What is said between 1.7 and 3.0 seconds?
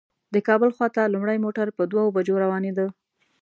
په دوو بجو روانېده.